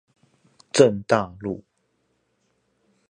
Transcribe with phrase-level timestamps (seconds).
[0.71, 1.63] 正大路